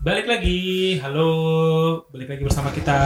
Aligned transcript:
Balik 0.00 0.32
lagi, 0.32 0.96
halo, 1.04 1.28
balik 2.08 2.32
lagi 2.32 2.40
bersama 2.40 2.72
kita. 2.72 2.96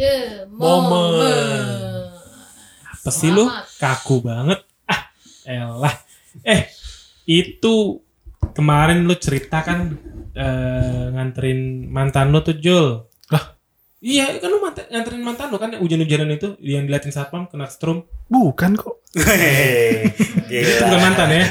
The 0.00 0.48
Momen. 0.48 0.88
moment. 0.88 2.16
Apa 2.96 3.12
sih 3.12 3.28
lu? 3.28 3.44
Kaku 3.76 4.24
banget. 4.24 4.64
Ah, 4.88 5.12
elah. 5.44 5.92
Eh, 6.40 6.64
itu 7.28 8.00
kemarin 8.56 9.04
lu 9.04 9.20
cerita 9.20 9.60
kan 9.60 10.00
eh, 10.32 11.12
nganterin 11.12 11.92
mantan 11.92 12.32
lu 12.32 12.40
tuh 12.40 12.56
Jul. 12.56 13.04
Lah, 13.28 13.55
iya 13.98 14.36
kan 14.36 14.48
lu 14.52 14.60
mantan, 14.60 14.84
nganterin 14.92 15.22
mantan 15.24 15.46
lu 15.48 15.56
kan 15.56 15.72
yang 15.72 15.80
hujan-hujanan 15.80 16.28
itu 16.30 16.48
yang 16.60 16.84
diliatin 16.84 17.12
satpam 17.12 17.48
kena 17.48 17.66
strum. 17.66 18.04
Bukan 18.28 18.76
kok. 18.76 19.00
Hehehe, 19.16 20.12
Itu 20.44 20.52
gila, 20.52 20.84
bukan 20.92 21.00
mantan 21.00 21.28
ya? 21.32 21.44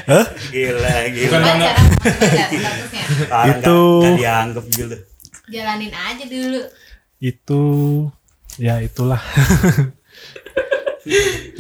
gila, 0.54 0.94
gila. 1.10 1.26
Bukan 1.26 1.42
mantan. 1.42 1.76
Itu- 3.50 4.02
nggak 4.06 4.20
dianggap 4.22 4.66
gitu. 4.70 4.96
Jalanin 5.50 5.94
aja 5.94 6.24
dulu. 6.26 6.62
Itu 7.18 7.62
ya 8.58 8.82
itulah. 8.82 9.22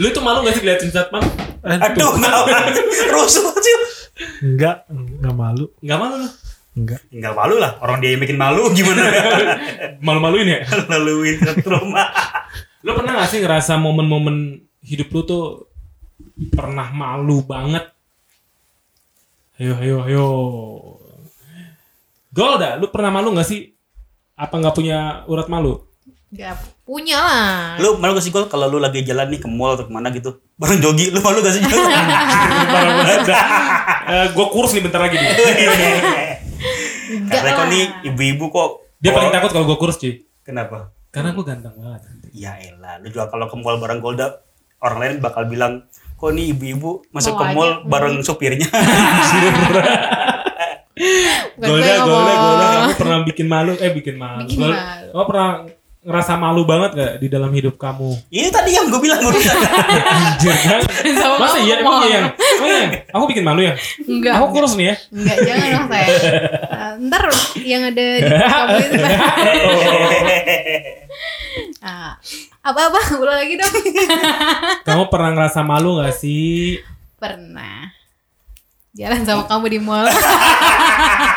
Lu 0.01 0.09
tuh 0.09 0.25
malu 0.25 0.41
gak 0.41 0.57
sih 0.57 0.61
diliatin 0.65 0.89
satpam? 0.89 1.21
Aduh, 1.61 2.17
kenapa? 2.17 2.65
Rusuh 3.13 3.53
sih. 3.53 3.75
Enggak, 4.41 4.89
enggak 4.89 5.35
malu. 5.37 5.69
Gak 5.85 5.97
malu 6.01 6.25
lu? 6.25 6.29
Enggak. 6.75 7.01
Enggak 7.07 7.33
malu 7.39 7.55
lah, 7.55 7.79
orang 7.79 8.03
dia 8.03 8.11
yang 8.11 8.21
bikin 8.21 8.35
malu 8.35 8.67
gimana? 8.75 9.03
Malu-maluin 10.05 10.47
ya? 10.47 10.59
Laluin 10.91 11.39
ke 11.39 11.63
rumah. 11.71 12.11
Lu 12.83 12.91
pernah 12.93 13.23
gak 13.23 13.31
sih 13.31 13.39
ngerasa 13.39 13.79
momen-momen 13.79 14.59
hidup 14.83 15.09
lu 15.15 15.21
tuh 15.23 15.43
pernah 16.53 16.91
malu 16.91 17.41
banget? 17.47 17.89
Ayo, 19.55 19.79
ayo, 19.79 19.97
ayo. 20.03 20.27
Gol 22.35 22.59
dah, 22.59 22.75
lu 22.75 22.91
pernah 22.91 23.09
malu 23.09 23.31
gak 23.39 23.47
sih? 23.47 23.71
Apa 24.35 24.59
gak 24.59 24.75
punya 24.75 25.23
urat 25.31 25.47
malu? 25.47 25.79
Gak 26.35 26.59
punya 26.83 27.15
lah. 27.15 27.79
Lu 27.79 27.95
malu 27.95 28.19
gak 28.19 28.27
sih 28.27 28.35
Gol 28.35 28.51
kalau 28.51 28.67
lu 28.67 28.83
lagi 28.83 28.99
jalan 29.07 29.31
nih 29.31 29.39
ke 29.39 29.47
mall 29.47 29.79
atau 29.79 29.87
ke 29.87 29.93
mana 29.95 30.11
gitu? 30.11 30.43
Bareng 30.59 30.83
jogi, 30.83 31.07
lu 31.07 31.23
malu 31.23 31.39
gak 31.39 31.55
sih? 31.55 31.63
Parah 31.63 32.93
banget 32.99 33.31
dah. 33.31 33.39
Eh, 34.05 34.25
gua 34.35 34.51
kurus 34.51 34.75
nih 34.75 34.83
bentar 34.83 34.99
lagi 34.99 35.15
nih. 35.15 35.31
Enggak 37.15 37.41
Karena 37.41 37.51
kok 37.55 37.67
nih 37.71 37.83
ibu-ibu 38.11 38.45
kok. 38.51 38.69
Dia 38.99 39.11
paling 39.15 39.31
takut 39.31 39.51
kalau 39.53 39.65
gua 39.67 39.77
kurus 39.79 39.97
cuy. 40.01 40.23
Kenapa? 40.43 40.91
Karena 41.09 41.31
gua 41.31 41.45
ganteng 41.47 41.75
banget. 41.79 42.01
Ya 42.35 42.59
elah, 42.59 42.99
lu 42.99 43.07
juga 43.07 43.31
kalau 43.31 43.47
ke 43.47 43.55
mall 43.55 43.79
bareng 43.79 44.03
Golda, 44.03 44.43
orang 44.83 44.97
lain 44.99 45.15
bakal 45.23 45.47
bilang, 45.47 45.87
kok 46.15 46.31
nih 46.35 46.51
ibu-ibu 46.51 47.07
masuk 47.15 47.39
ke 47.39 47.43
Mau 47.47 47.55
mall 47.55 47.71
aja. 47.79 47.87
bareng 47.87 48.15
supirnya. 48.21 48.67
Golda, 51.55 51.93
gue 52.03 52.07
golda, 52.07 52.33
golda. 52.39 52.65
Kamu 52.71 52.93
pernah 52.95 53.19
bikin 53.27 53.47
malu? 53.47 53.73
Eh, 53.79 53.91
bikin 53.91 54.15
malu. 54.15 54.47
Bikin 54.47 54.59
malu. 54.59 54.75
Kamu 55.11 55.25
pernah 55.27 55.49
ngerasa 56.05 56.37
malu 56.37 56.69
banget 56.69 56.91
gak 56.93 57.13
di 57.17 57.27
dalam 57.33 57.49
hidup 57.49 57.81
kamu? 57.81 58.13
Ini 58.29 58.53
tadi 58.53 58.77
yang 58.77 58.93
gue 58.93 59.01
bilang 59.01 59.17
urusan. 59.25 59.57
Anjir 60.13 60.53
kan? 60.61 60.81
Masa 61.41 61.57
iya? 61.65 61.81
Emang 61.81 62.05
iya 62.05 62.09
yang? 62.13 62.25
Emang 62.37 62.69
iya 62.69 62.77
yang? 62.77 62.91
Aku 63.09 63.23
bikin 63.25 63.41
malu 63.41 63.65
ya? 63.65 63.73
Enggak. 64.05 64.33
Aku 64.37 64.45
kurus 64.53 64.77
nih 64.77 64.93
ya? 64.93 64.95
Enggak, 65.09 65.37
jangan 65.41 65.67
dong 65.73 65.85
saya. 65.89 66.07
Eh, 66.07 66.93
ntar 67.09 67.23
yang 67.65 67.81
ada 67.89 68.05
di 68.21 68.29
kamu 68.29 68.75
itu. 68.85 68.95
Ah, 71.85 72.17
apa-apa? 72.65 72.97
Ulang 73.21 73.45
lagi 73.45 73.55
dong. 73.61 73.73
Kamu 74.83 75.07
pernah 75.07 75.37
ngerasa 75.37 75.61
malu 75.61 76.01
gak 76.01 76.17
sih? 76.17 76.81
Pernah. 77.21 77.93
Jalan 78.95 79.21
sama 79.21 79.43
kamu 79.45 79.65
di 79.69 79.79
mall. 79.79 80.07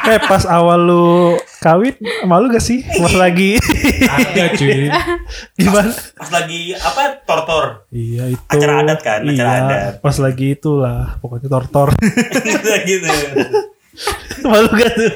Eh 0.08 0.16
pas 0.24 0.40
awal 0.48 0.88
lu 0.88 1.36
kawin 1.60 1.92
malu 2.24 2.48
gak 2.48 2.64
sih? 2.64 2.80
Pas 2.80 3.12
lagi 3.12 3.60
Ada 4.00 4.56
cuy. 4.56 4.88
gimana? 5.58 5.92
Pas 6.16 6.30
lagi 6.32 6.72
apa 6.72 7.20
tortor. 7.28 7.84
Iya 7.90 8.32
itu. 8.32 8.40
Acara 8.48 8.80
adat 8.80 9.00
kan, 9.04 9.20
Iya, 9.20 9.36
acara 9.36 9.50
adat. 9.60 9.92
Pas 10.00 10.16
lagi 10.16 10.56
itulah, 10.56 11.20
pokoknya 11.20 11.48
tortor. 11.50 11.92
gitu. 12.88 13.04
malu 14.48 14.70
gak 14.70 14.92
tuh? 14.96 15.12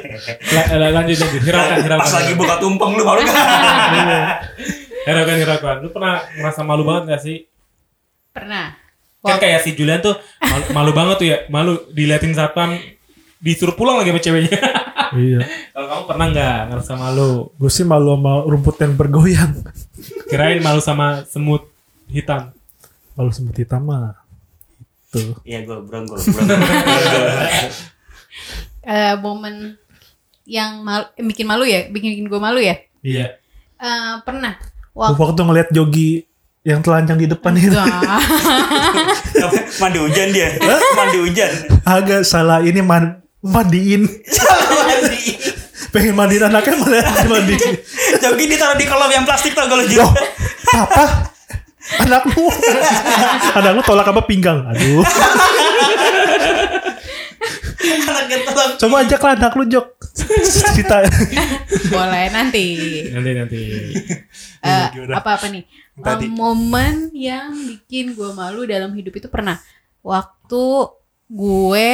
La- 0.53 0.71
la- 0.77 0.93
lanjut 0.93 1.17
lanjut. 1.17 1.41
Hiraukan, 1.41 1.79
hiraukan. 1.81 2.03
Pas 2.05 2.13
lagi 2.13 2.33
buka 2.37 2.55
tumpeng 2.61 2.93
lu 2.93 3.03
baru 3.03 3.21
kan. 3.23 3.37
Hiraukan, 5.09 5.37
hiraukan. 5.41 5.77
Lu 5.79 5.89
pernah 5.89 6.21
ngerasa 6.37 6.61
malu 6.67 6.83
banget 6.85 7.17
gak 7.17 7.23
sih? 7.23 7.39
Pernah. 8.29 8.77
Kan 9.23 9.39
kayak 9.39 9.63
si 9.63 9.79
Julian 9.79 10.03
tuh 10.03 10.19
malu, 10.43 10.65
malu 10.75 10.91
banget 10.91 11.17
tuh 11.23 11.29
ya. 11.31 11.39
Malu 11.47 11.73
diliatin 11.95 12.35
satpam 12.35 12.75
disuruh 13.39 13.75
pulang 13.79 14.03
lagi 14.03 14.11
sama 14.11 14.23
ceweknya. 14.23 14.59
iya. 15.19 15.41
Kalau 15.71 15.87
kamu 15.87 16.03
pernah 16.11 16.27
nggak 16.35 16.59
ngerasa 16.75 16.93
malu? 16.99 17.31
Gue 17.55 17.71
sih 17.71 17.87
malu 17.87 18.19
sama 18.19 18.33
rumput 18.47 18.77
yang 18.83 18.95
bergoyang. 18.99 19.53
Kirain 20.27 20.59
malu 20.59 20.83
sama 20.83 21.23
semut 21.31 21.71
hitam. 22.11 22.51
Malu 23.15 23.31
semut 23.31 23.55
hitam 23.55 23.87
mah. 23.87 24.19
Tuh. 25.15 25.39
Iya 25.47 25.63
gue 25.67 25.79
bronggol. 25.87 26.19
bronggol. 26.19 26.59
Eh, 28.83 29.15
momen 29.23 29.79
yang 30.43 30.83
mal 30.83 31.15
eh, 31.15 31.23
bikin 31.23 31.47
malu 31.47 31.63
ya, 31.63 31.87
bikin 31.87 32.27
gue 32.27 32.41
malu 32.43 32.59
ya. 32.59 32.75
Iya. 33.07 33.39
Eh, 33.79 34.15
pernah. 34.27 34.59
Waktu, 34.93 35.15
Waktu 35.15 35.41
ngeliat 35.47 35.69
jogi 35.71 36.27
yang 36.63 36.79
telanjang 36.79 37.19
di 37.19 37.27
depan 37.27 37.53
itu. 37.55 37.75
Mandi 39.81 39.99
hujan 39.99 40.29
dia. 40.31 40.55
Mandi 40.95 41.19
hujan. 41.19 41.51
Agak 41.83 42.23
salah 42.23 42.63
ini 42.63 42.79
man 42.79 43.19
mandiin. 43.43 44.07
Mandi. 44.07 45.23
Pengen 45.91 46.15
mandiin 46.15 46.41
anaknya 46.41 46.75
malah 46.79 47.03
dimandiin. 47.21 47.61
Jogi 48.17 48.45
ditaruh 48.47 48.79
di 48.79 48.87
kolam 48.87 49.11
yang 49.11 49.27
plastik 49.27 49.53
tau 49.53 49.67
kalau 49.67 49.83
Loh, 49.83 50.09
papa, 50.65 51.35
anakmu, 52.01 52.47
anakmu 53.59 53.81
tolak 53.83 54.07
apa 54.07 54.23
pinggang? 54.25 54.63
Aduh, 54.71 55.03
Anaknya 57.83 58.39
tolong. 58.47 58.71
coba 58.79 58.97
ajaklah 59.03 59.33
anak 59.37 59.53
lu 59.53 59.65
jok. 59.67 59.87
Cerita. 60.47 61.03
Boleh 61.91 62.31
nanti. 62.31 62.65
Nanti 63.11 63.31
nanti. 63.35 63.61
Eh, 64.63 64.87
Gimana? 64.95 65.19
apa-apa 65.19 65.51
nih? 65.51 65.67
Tadi. 65.95 66.25
Eh, 66.25 66.33
momen 66.33 67.13
yang 67.13 67.53
bikin 67.53 68.13
gue 68.13 68.33
malu 68.33 68.65
dalam 68.65 68.93
hidup 68.93 69.13
itu 69.13 69.29
pernah. 69.29 69.61
Waktu 70.01 70.65
gue 71.29 71.89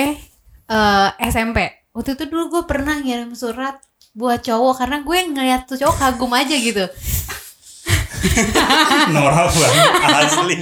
eh, 0.65 1.09
SMP. 1.25 1.59
Waktu 1.91 2.15
itu 2.15 2.25
dulu 2.27 2.45
gue 2.49 2.63
pernah 2.65 2.95
ngirim 2.95 3.33
surat 3.33 3.83
buat 4.13 4.39
cowok 4.39 4.75
karena 4.79 4.99
gue 5.01 5.19
ngeliat 5.29 5.63
tuh 5.65 5.77
cowok 5.77 5.97
kagum 5.97 6.31
aja 6.33 6.55
gitu. 6.55 6.87
Norak 9.15 9.51
banget 9.51 9.91
asli. 10.05 10.57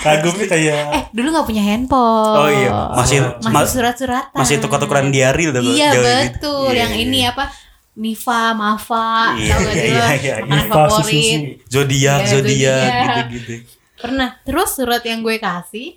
Kagumnya 0.00 0.46
kayak 0.48 0.80
Eh 0.90 1.02
dulu 1.12 1.28
nggak 1.30 1.46
punya 1.46 1.62
handphone. 1.62 2.36
Oh 2.38 2.48
iya, 2.48 2.70
masih 2.94 3.18
masih 3.38 3.52
ma- 3.52 3.68
surat-suratan. 3.68 4.32
masih 4.34 4.56
tukar-tukaran 4.58 5.08
diari 5.08 5.48
Iya 5.48 5.52
gitu. 5.52 6.00
betul, 6.00 6.66
Iya, 6.72 6.78
yang 6.84 6.92
iya. 6.92 7.02
ini 7.04 7.18
apa? 7.24 7.44
Mifa, 7.92 8.56
Mafa, 8.56 9.36
Iya, 9.36 9.52
tau 9.52 9.60
gak 9.68 9.74
iya, 9.76 9.84
dulu? 9.84 10.00
iya, 10.00 10.08
iya. 10.16 10.34
Makanan 10.48 10.68
favorit. 10.72 11.12
susu. 11.12 11.68
Zodiak, 11.68 12.20
Iya, 12.24 12.30
zodiak 12.32 12.88
gitu-gitu. 13.04 13.54
Pernah. 14.00 14.28
Terus 14.42 14.68
surat 14.72 15.02
yang 15.04 15.20
gue 15.20 15.36
kasih 15.36 15.88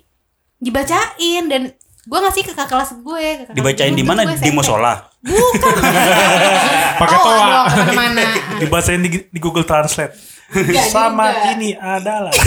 dibacain 0.56 1.44
dan 1.48 1.62
gue 2.06 2.18
ngasih 2.20 2.42
ke 2.44 2.52
kakak 2.52 2.68
kelas 2.68 2.90
gue. 3.00 3.24
kakak 3.42 3.54
Dibacain 3.56 3.94
di 3.96 4.04
mana? 4.04 4.28
Di 4.28 4.50
musola. 4.52 5.08
Pakai 7.00 7.16
oh, 7.16 7.24
toa. 7.24 7.44
aduh, 7.66 7.82
ke 7.82 7.92
mana-mana. 7.92 8.24
dibacain 8.60 9.00
di, 9.00 9.10
di 9.26 9.38
Google 9.40 9.64
Translate. 9.64 10.12
Enggak 10.46 10.86
Sama 10.94 11.26
juga. 11.32 11.50
ini 11.58 11.74
adalah. 11.74 12.30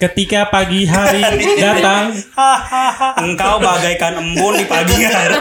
Ketika 0.00 0.48
pagi 0.48 0.82
hari 0.82 1.20
datang, 1.60 2.10
Engkau 3.22 3.60
bagaikan 3.60 4.16
embun 4.16 4.56
di 4.56 4.64
pagi 4.64 4.96
hari. 4.96 5.34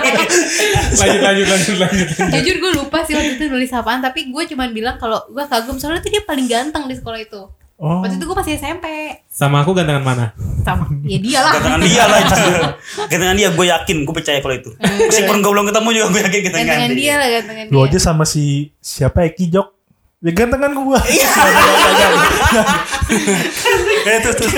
lanjut 0.94 1.22
lanjut 1.22 1.45
lanjut 1.48 1.75
lanjut. 1.80 2.07
Jujur 2.30 2.56
gue 2.60 2.72
lupa 2.75 2.98
sih 3.01 3.13
waktu 3.13 3.36
itu 3.36 3.44
nulis 3.48 3.72
apaan, 3.72 4.00
tapi 4.00 4.28
gue 4.28 4.42
cuman 4.45 4.69
bilang 4.69 4.95
kalau 4.95 5.18
gue 5.25 5.42
kagum 5.48 5.75
soalnya 5.75 6.00
tuh 6.00 6.10
dia 6.10 6.22
paling 6.22 6.45
ganteng 6.45 6.86
di 6.86 6.94
sekolah 6.94 7.18
itu. 7.18 7.42
Oh, 7.80 8.04
Waktu 8.04 8.19
itu 8.19 8.25
gue 8.28 8.36
masih 8.36 8.54
SMP. 8.54 8.86
Sama 9.25 9.63
aku 9.63 9.72
gantengan 9.72 10.04
mana? 10.04 10.25
Sama. 10.60 10.84
Ya 11.01 11.16
dia 11.16 11.39
lah. 11.39 11.51
Gantengan 11.56 11.80
dia 11.80 12.04
lah. 12.04 12.19
Gantengan 13.07 13.34
dia, 13.34 13.48
gue 13.50 13.66
yakin, 13.66 13.98
gue 14.04 14.13
percaya 14.13 14.38
kalau 14.38 14.54
itu. 14.54 14.69
Meskipun 14.75 15.39
gue 15.39 15.50
belum 15.50 15.66
ketemu 15.66 15.88
juga, 15.94 16.06
gue 16.10 16.19
yakin 16.22 16.39
kita 16.44 16.56
Gantengan 16.60 16.81
ganti. 16.86 17.00
dia 17.00 17.13
lah, 17.16 17.28
gantengan 17.31 17.63
lu 17.66 17.78
dia. 17.80 17.86
aja 17.88 17.98
sama 18.04 18.24
si 18.28 18.69
siapa 18.78 19.24
Eki 19.24 19.45
Jok. 19.50 19.68
Ya 20.19 20.31
gantengan 20.36 20.75
gua. 20.75 21.00
Iya. 21.00 21.31
Kayak 24.06 24.18
itu 24.22 24.30
tuh. 24.38 24.50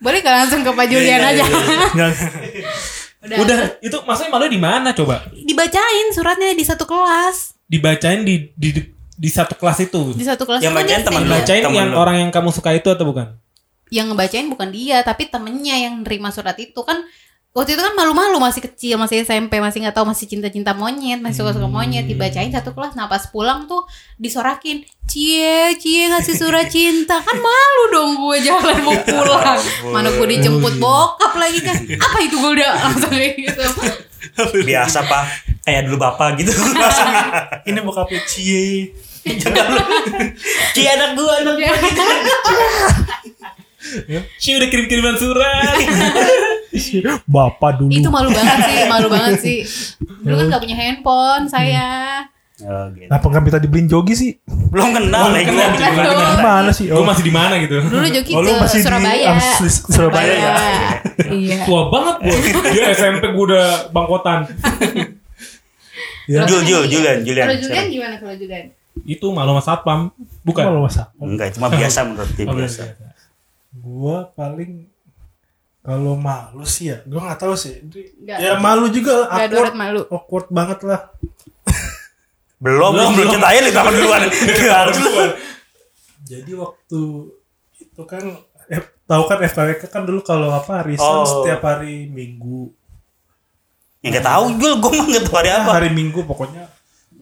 Boleh 0.00 0.18
gak 0.24 0.36
langsung 0.44 0.60
ke 0.64 0.70
Pak 0.72 0.86
Julian 0.88 1.20
aja? 1.20 1.44
Nggak. 1.96 2.10
Udah. 3.20 3.36
Udah, 3.44 3.56
itu 3.84 3.96
maksudnya 4.08 4.30
malu 4.32 4.48
di 4.48 4.56
mana 4.56 4.96
coba? 4.96 5.28
Dibacain 5.28 6.08
suratnya 6.16 6.56
di 6.56 6.64
satu 6.64 6.88
kelas. 6.88 7.52
Dibacain 7.68 8.24
di 8.24 8.48
di 8.56 8.70
di 8.96 9.28
satu 9.28 9.52
kelas 9.60 9.84
itu. 9.84 10.16
Di 10.16 10.24
satu 10.24 10.48
kelas 10.48 10.64
Yang 10.64 10.72
itu 10.72 10.80
bacain 10.80 11.02
teman. 11.04 11.22
Bacain 11.28 11.62
Temen 11.68 11.76
yang 11.76 11.88
lu. 11.92 12.00
orang 12.00 12.16
yang 12.16 12.30
kamu 12.32 12.48
suka 12.48 12.72
itu 12.72 12.88
atau 12.88 13.04
bukan? 13.04 13.36
yang 13.90 14.06
ngebacain 14.06 14.46
bukan 14.46 14.70
dia 14.70 15.02
tapi 15.02 15.26
temennya 15.26 15.74
yang 15.74 16.06
nerima 16.06 16.30
surat 16.30 16.54
itu 16.62 16.78
kan 16.86 17.02
waktu 17.50 17.74
itu 17.74 17.82
kan 17.82 17.94
malu-malu 17.98 18.38
masih 18.38 18.62
kecil 18.62 18.94
masih 18.94 19.26
SMP 19.26 19.58
masih 19.58 19.82
nggak 19.82 19.96
tahu 19.98 20.06
masih 20.06 20.30
cinta-cinta 20.30 20.70
monyet 20.70 21.18
masih 21.18 21.42
suka-suka 21.42 21.66
monyet. 21.66 22.06
Dibacain 22.06 22.50
satu 22.50 22.70
kelas 22.72 22.94
nah 22.94 23.10
pas 23.10 23.26
pulang 23.30 23.66
tuh 23.66 23.84
disorakin 24.22 24.86
cie 25.10 25.74
cie 25.78 26.06
ngasih 26.10 26.34
surat 26.38 26.70
cinta. 26.70 27.18
Kan 27.18 27.38
malu 27.42 27.82
dong 27.90 28.10
gue 28.22 28.36
jalan 28.46 28.76
mau 28.86 28.96
pulang. 29.02 29.60
mana 29.90 30.08
gue 30.14 30.26
dijemput 30.38 30.78
bokap 30.78 31.34
lagi 31.34 31.60
kan. 31.62 31.76
Apa 31.78 32.16
itu 32.22 32.38
gue 32.38 32.50
udah 32.54 32.70
langsung 32.86 33.10
kayak 33.10 33.34
gitu. 33.34 33.64
Biasa 34.68 35.08
pak, 35.08 35.24
kayak 35.64 35.88
dulu 35.88 35.96
bapak 35.96 36.38
gitu. 36.38 36.52
Ini 37.68 37.80
bokapnya 37.80 38.20
cie. 38.28 38.92
Ki 40.72 40.84
anak 40.94 41.12
gua 41.12 41.44
anak 41.44 41.54
gua. 41.60 41.72
Si 44.40 44.56
udah 44.56 44.68
kirim-kiriman 44.68 45.16
surat. 45.16 45.76
Bapak 47.24 47.70
dulu. 47.76 47.90
itu 47.90 48.06
malu 48.06 48.28
banget 48.28 48.58
sih 48.62 48.78
malu 48.86 49.06
banget 49.06 49.34
sih 49.38 49.58
dulu 50.24 50.34
kan 50.36 50.46
nggak 50.48 50.62
punya 50.62 50.76
handphone 50.76 51.44
saya 51.46 51.88
Oh, 52.60 52.92
gitu. 52.92 53.08
Kenapa 53.08 53.24
nggak 53.24 53.40
minta 53.42 53.56
dibeliin 53.56 53.88
jogi 53.88 54.12
sih? 54.12 54.30
Belum 54.68 54.92
kenal 54.92 55.32
lagi. 55.32 55.48
kenal, 55.48 55.72
Belum 55.72 55.96
belum. 55.96 56.12
kenal. 56.12 56.32
Gimana 56.36 56.70
sih? 56.70 56.86
Gue 56.86 57.06
masih 57.08 57.24
di 57.24 57.32
mana 57.32 57.54
gitu. 57.56 57.80
dulu 57.80 58.04
joki 58.04 58.30
Oh, 58.30 58.44
lu 58.44 58.50
ke 58.50 58.60
masih 58.60 58.76
di- 58.76 58.84
Surabaya 58.84 59.28
asli 59.32 59.68
Surabaya 59.88 60.28
ya? 60.28 60.52
iya 61.32 61.56
Tua 61.64 61.88
banget 61.88 62.16
gue. 62.20 62.36
Dia 62.70 62.84
SMP 62.92 63.24
gue 63.26 63.44
udah 63.48 63.64
bangkotan. 63.88 64.44
Ya. 66.28 66.44
Jul, 66.44 66.60
Jul, 66.62 66.82
Julian, 66.86 67.24
Julian. 67.24 67.48
kalau 67.48 67.58
Julian 67.58 67.86
gimana 67.88 68.14
kalau 68.16 68.34
Julian 68.34 68.64
Itu 69.02 69.26
malu 69.30 69.56
sama 69.56 69.62
satpam. 69.64 70.00
Bukan. 70.42 70.60
Kalau 70.62 70.84
masa? 70.84 71.08
Enggak, 71.16 71.56
cuma 71.56 71.72
biasa 71.72 71.98
menurut 72.04 72.28
dia 72.30 72.44
Oh, 72.44 72.52
biasa. 72.52 72.80
biasa. 72.84 73.04
Gua 73.72 74.16
paling 74.30 74.84
kalau 75.80 76.12
malu 76.14 76.62
sih 76.62 76.92
ya, 76.92 77.00
gua 77.04 77.24
nggak 77.24 77.40
tahu 77.40 77.54
sih. 77.54 77.80
Nggak. 77.82 78.38
ya 78.38 78.52
malu 78.56 78.86
juga, 78.88 79.24
Nggak 79.26 79.48
awkward, 79.48 79.74
malu. 79.74 80.00
awkward 80.06 80.46
banget 80.48 80.78
lah. 80.84 81.00
Belum, 82.58 82.92
belum, 82.92 83.10
belum 83.16 83.28
ceritain 83.30 83.64
itu 83.64 83.72
kan 83.74 83.88
duluan. 83.88 84.22
Jadi 86.22 86.52
waktu 86.52 87.00
itu 87.74 88.02
kan, 88.04 88.24
eh, 88.68 88.80
tahu 89.02 89.22
kan 89.24 89.38
FKWK 89.40 89.82
kan 89.88 90.02
dulu 90.04 90.20
kalau 90.20 90.52
apa 90.52 90.68
Oh. 90.70 90.80
arisan 90.84 91.16
setiap 91.24 91.64
hari 91.64 92.04
Minggu. 92.06 92.68
Ya 94.00 94.12
enggak 94.12 94.26
tahu 94.26 94.44
Jul, 94.56 94.72
gua 94.78 94.90
mah 94.94 95.06
enggak 95.06 95.24
tahu 95.24 95.36
hari 95.36 95.50
apa. 95.50 95.70
Hari 95.74 95.90
Minggu 95.90 96.20
pokoknya. 96.22 96.64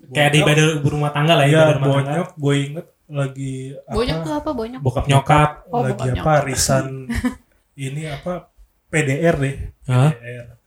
Kayak 0.08 0.30
di 0.30 0.38
ibadah 0.40 0.64
ibu 0.74 0.88
rumah 0.88 1.10
tangga 1.10 1.34
lah 1.34 1.44
ya. 1.44 1.52
Iya, 1.52 1.60
ibadah 1.70 1.82
bonyok. 1.84 2.28
Gue 2.34 2.54
inget 2.64 2.86
lagi 3.08 3.52
apa? 3.78 3.94
Bonyok 3.94 4.18
tuh 4.18 4.32
apa 4.34 4.50
bonyok? 4.52 4.80
Bokap 4.80 5.04
nyokap. 5.06 5.50
Oh, 5.68 5.80
lagi 5.80 5.94
bokap 5.94 6.18
apa 6.18 6.32
arisan 6.42 6.86
ini 7.78 8.10
apa 8.10 8.50
PDR 8.90 9.36
deh. 9.38 9.56
PDR. 9.86 10.58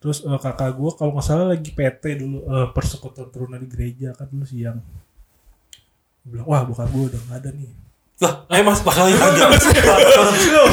Terus 0.00 0.22
eh, 0.24 0.38
kakak 0.38 0.78
gue 0.78 0.90
kalau 0.94 1.10
nggak 1.12 1.26
salah 1.26 1.46
lagi 1.50 1.74
PT 1.74 2.22
dulu 2.22 2.38
eh, 2.46 2.68
persekutuan 2.70 3.28
turunan 3.34 3.58
di 3.58 3.68
gereja 3.68 4.14
kan 4.14 4.30
dulu 4.30 4.46
siang. 4.46 4.78
Bilang 6.22 6.46
wah 6.46 6.62
bokap 6.62 6.88
gue 6.88 7.04
udah 7.10 7.20
nggak 7.26 7.38
ada 7.42 7.50
nih. 7.52 7.70
Wah, 8.20 8.44
ayo 8.52 8.68
Mas, 8.68 8.84
bakal 8.84 9.08
aja. 9.08 9.16
Buka 9.16 9.56
Jul. 10.36 10.68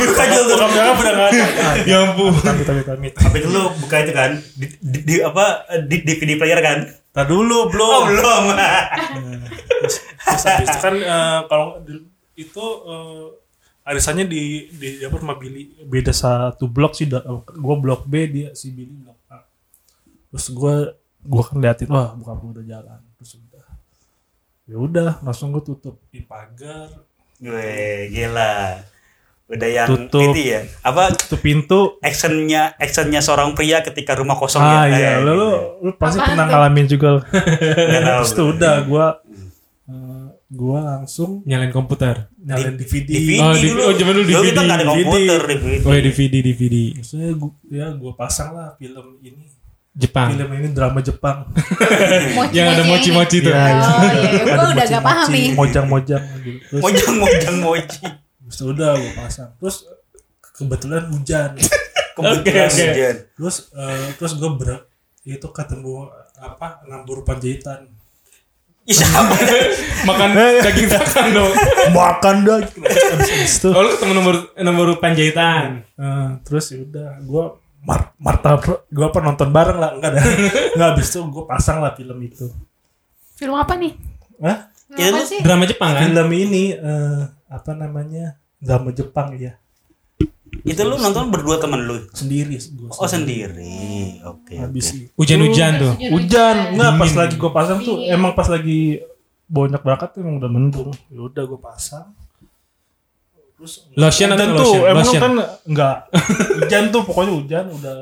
Bokap 0.00 0.26
nyokap 0.72 0.96
udah 0.96 1.12
nggak 1.12 1.28
ada. 1.28 1.68
Ya 1.84 1.96
ampun. 2.08 2.32
Tapi 2.40 2.64
tapi 2.64 2.80
tapi. 2.80 3.12
Tapi 3.12 3.38
dulu 3.44 3.76
buka 3.76 3.96
itu 4.00 4.12
kan 4.16 4.40
di, 4.56 4.66
di, 4.80 4.98
di 5.04 5.14
apa 5.20 5.68
di 5.84 5.96
DVD 6.00 6.40
player 6.40 6.60
kan? 6.64 6.88
Tar 7.12 7.28
dulu 7.28 7.68
belum. 7.68 7.92
Oh, 7.92 8.02
belum. 8.08 8.42
terus, 9.84 9.96
terus 10.00 10.44
habis 10.48 10.68
itu 10.72 10.78
kan 10.80 10.94
eh, 10.96 11.40
kalau 11.44 11.76
itu 12.40 12.66
eh, 12.88 13.24
arisannya 13.88 14.24
di 14.24 14.42
di 14.70 15.00
apa 15.00 15.16
rumah 15.16 15.34
Billy 15.34 15.80
beda 15.82 16.12
satu 16.12 16.66
blok 16.66 16.92
sih 16.92 17.04
da- 17.04 17.24
gua 17.50 17.76
blok 17.76 18.04
B 18.04 18.14
dia 18.26 18.48
si 18.52 18.68
Billy 18.68 18.92
blok 18.94 19.16
A 19.26 19.40
terus 20.28 20.46
gua 20.50 20.92
gua 21.18 21.42
kan 21.42 21.56
liatin 21.56 21.88
wah 21.88 22.12
bukan 22.12 22.34
gua 22.36 22.50
udah 22.54 22.66
jalan 22.66 23.00
terus 23.14 23.32
udah 23.34 23.64
ya 24.64 24.76
udah 24.76 25.10
langsung 25.20 25.48
gua 25.48 25.62
tutup 25.62 25.96
di 26.06 26.20
pagar 26.20 27.08
Gue 27.38 27.70
gila. 28.10 28.82
Udah 29.46 29.68
yang 29.70 29.86
Tutup. 29.86 30.34
itu 30.34 30.50
ya. 30.50 30.60
Apa 30.82 31.14
tutup 31.14 31.38
pintu 31.38 31.94
actionnya 32.00 32.74
actionnya 32.74 33.22
seorang 33.22 33.54
pria 33.54 33.78
ketika 33.78 34.12
rumah 34.12 34.34
kosong 34.34 34.58
ah 34.58 34.84
ya? 34.84 34.92
iya 34.92 35.10
Eh, 35.12 35.22
lu, 35.22 35.32
gitu. 35.32 35.48
lu 35.80 35.90
pasti 35.94 36.18
Apaan 36.18 36.28
pernah 36.28 36.44
tuh? 36.44 36.52
ngalamin 36.52 36.86
juga 36.86 37.08
terus 38.10 38.30
tuh 38.32 38.46
udah 38.50 38.74
gua 38.82 39.06
eh, 39.22 39.27
gua 40.50 40.80
langsung 40.96 41.44
Nyalain 41.44 41.68
komputer. 41.68 42.32
nyalain 42.38 42.74
DVD, 42.74 43.04
DVD 43.06 43.30
Oh, 43.38 43.52
di- 43.52 43.68
dulu. 43.68 43.80
oh, 43.82 43.92
zaman 43.92 44.12
dulu 44.14 44.24
Dulu 44.24 44.40
kita 44.42 44.48
DVD. 44.50 44.64
nggak 44.64 44.76
ada 44.76 44.86
komputer 44.86 45.40
DVD. 45.44 45.82
Oh 45.82 45.92
ya 45.92 46.00
DVD 46.02 46.34
DVD. 46.40 46.76
Maksudnya 46.94 47.28
gua, 47.34 47.50
ya 47.68 47.86
gua 47.92 48.12
pasang 48.14 48.48
lah 48.50 48.68
film 48.74 49.06
ini 49.20 49.44
Jepang. 49.92 50.28
film 50.30 50.48
ini 50.54 50.68
drama 50.70 51.00
Jepang 51.00 51.38
Yang 52.56 52.66
ada 52.70 52.82
mochi-mochi 52.84 53.36
itu. 53.36 53.50
Iya, 53.50 53.60
iya. 53.60 53.82
Oh 53.82 54.02
iya, 54.06 54.30
gue 54.38 54.68
udah 54.70 54.86
gak 54.86 55.02
paham 55.02 55.26
nih. 55.28 55.48
mojang-mojang 55.52 56.22
gitu. 56.38 56.58
Terus, 56.70 56.80
Mojang 56.80 57.14
mojang 57.18 57.56
moji. 57.58 58.00
terus 58.40 58.58
udah 58.62 58.90
gue 58.94 59.12
pasang. 59.14 59.50
Terus 59.58 59.76
kebetulan 60.54 61.04
hujan. 61.08 61.50
Kebetulan 62.16 62.40
Oke, 62.40 62.50
oke. 62.64 62.82
hujan. 62.84 63.16
Terus 63.32 63.56
eh, 63.72 64.08
terus 64.14 64.32
gue 64.34 64.50
ber 64.52 64.70
itu 65.24 65.46
ketemu 65.48 66.08
apa 66.36 66.80
nambur 66.84 67.20
panjaitan. 67.20 67.90
Siapa? 68.88 69.34
Makan 70.02 70.30
daging 70.62 70.88
sakan 70.88 71.26
dong. 71.30 71.52
Makan 71.90 72.36
abis 72.48 73.52
itu 73.58 73.68
Oh 73.68 73.80
lu 73.80 73.90
ketemu 73.90 74.12
nomor 74.14 74.34
nomor 74.56 74.86
panjaitan. 74.96 75.84
eh, 75.92 76.28
terus 76.40 76.70
ya 76.70 76.80
udah 76.80 77.20
gue 77.20 77.44
mar 77.80 78.10
marta 78.16 78.56
gue 78.84 79.04
apa 79.04 79.18
nonton 79.18 79.48
bareng 79.48 79.76
lah 79.76 79.90
enggak 79.92 80.10
dah 80.12 80.24
enggak 80.72 80.88
abis 80.90 81.06
itu 81.10 81.20
gue 81.22 81.44
pasang 81.44 81.78
lah 81.78 81.92
film 81.92 82.18
itu 82.20 82.48
Film 83.34 83.54
apa 83.54 83.74
nih? 83.74 83.92
Hah? 84.40 84.58
Film 84.88 84.96
Ya, 84.96 85.06
apa 85.06 85.18
lu- 85.18 85.28
sih? 85.28 85.40
Drama 85.40 85.64
Jepang 85.64 85.90
kan? 85.92 86.00
film 86.02 86.28
ini 86.32 86.64
eh, 86.72 87.22
apa 87.46 87.70
namanya 87.72 88.24
drama 88.58 88.90
Jepang 88.90 89.36
ya 89.36 89.54
Itu 90.68 90.82
lu 90.82 90.96
nonton 90.96 91.28
berdua 91.28 91.56
temen 91.56 91.80
lu. 91.80 91.96
sendiri 92.10 92.54
gue 92.54 92.88
Oh 92.90 93.04
sendiri. 93.04 94.20
Oke. 94.22 94.54
habis 94.54 94.86
oke. 94.88 94.98
itu 94.98 95.12
Hujan-hujan 95.14 95.72
tuh. 95.76 95.92
hujan 96.08 96.56
enggak 96.72 96.92
pas 96.96 97.12
lagi 97.16 97.34
gue 97.34 97.50
pasang 97.50 97.78
tuh 97.80 97.96
emang 98.04 98.32
pas 98.32 98.46
lagi 98.46 99.00
banyak 99.44 99.78
berangkat 99.78 100.08
tuh 100.10 100.20
emang 100.20 100.36
udah 100.36 100.50
mendung 100.50 100.90
ya 101.08 101.20
udah 101.22 101.42
gue 101.42 101.56
pasang 101.58 102.06
terus 103.54 103.88
Lotion 103.92 104.28
atau 104.28 104.36
hujan 104.36 104.50
lotion? 104.50 104.60
tuh 104.60 104.74
emang 104.86 105.04
Lotion. 105.04 105.20
kan 105.20 105.32
enggak 105.64 105.96
hujan 106.58 106.84
tuh 106.88 107.02
pokoknya 107.02 107.32
hujan 107.34 107.64
udah 107.72 107.96